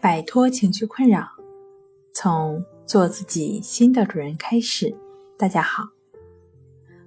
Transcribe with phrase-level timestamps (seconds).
[0.00, 1.26] 摆脱情绪困扰，
[2.12, 4.96] 从做自己新的主人开始。
[5.36, 5.88] 大家好，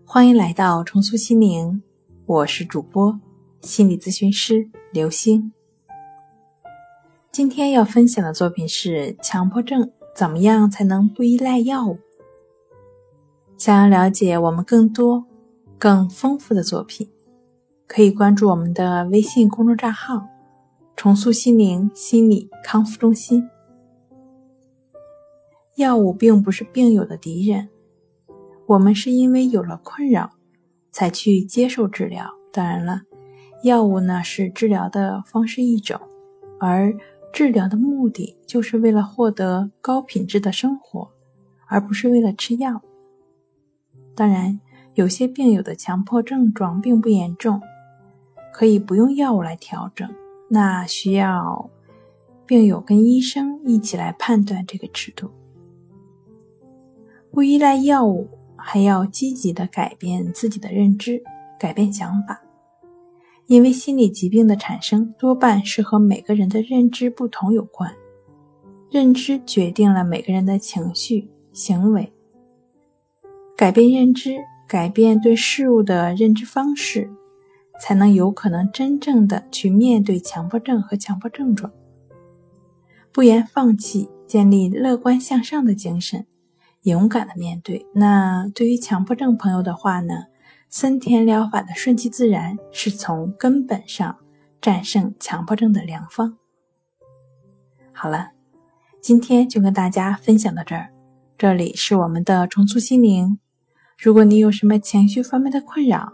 [0.05, 1.81] 欢迎来到重塑心灵，
[2.25, 3.17] 我是主播
[3.61, 5.53] 心理咨询师刘星。
[7.31, 11.97] 今天要分享的作品是强迫症怎么样才能不依赖药物？
[13.55, 15.23] 想要了解我们更多、
[15.77, 17.09] 更丰富的作品，
[17.87, 20.27] 可以关注我们的微信公众账号。
[21.01, 23.49] 重塑心灵心理康复中心。
[25.75, 27.69] 药物并不是病友的敌人，
[28.67, 30.29] 我们是因为有了困扰，
[30.91, 32.27] 才去接受治疗。
[32.53, 33.01] 当然了，
[33.63, 35.99] 药物呢是治疗的方式一种，
[36.59, 36.95] 而
[37.33, 41.09] 治疗的目的就是为了获得高品质的生活，
[41.65, 42.79] 而不是为了吃药。
[44.13, 44.59] 当然，
[44.93, 47.59] 有些病友的强迫症状并不严重，
[48.53, 50.07] 可以不用药物来调整。
[50.53, 51.69] 那需要
[52.45, 55.31] 病友跟医生一起来判断这个尺度。
[57.31, 58.27] 不依赖药物，
[58.57, 61.23] 还要积极的改变自己的认知，
[61.57, 62.41] 改变想法。
[63.47, 67.95] 因为心理疾病的产生多半是和每个人的认知不同有关，
[68.89, 72.11] 认知决定了每个人的情绪行为。
[73.55, 74.35] 改变认知，
[74.67, 77.09] 改变对事物的认知方式。
[77.81, 81.73] 才能有可能真正的去面对强迫症和强迫症状，
[83.11, 86.27] 不言放弃，建立乐观向上的精神，
[86.83, 87.87] 勇敢的面对。
[87.95, 90.25] 那对于强迫症朋友的话呢？
[90.69, 94.15] 森田疗法的顺其自然是从根本上
[94.61, 96.37] 战胜强迫症的良方。
[97.91, 98.29] 好了，
[99.01, 100.93] 今天就跟大家分享到这儿。
[101.37, 103.37] 这里是我们的重塑心灵。
[103.97, 106.13] 如果你有什么情绪方面的困扰，